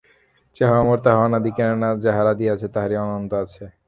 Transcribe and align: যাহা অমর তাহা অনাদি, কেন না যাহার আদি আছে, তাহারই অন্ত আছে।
যাহা 0.55 0.75
অমর 0.79 0.99
তাহা 0.99 1.19
অনাদি, 1.19 1.51
কেন 1.57 1.71
না 1.75 1.89
যাহার 1.95 2.27
আদি 2.27 2.45
আছে, 2.49 2.67
তাহারই 2.67 2.95
অন্ত 3.17 3.31
আছে। 3.35 3.63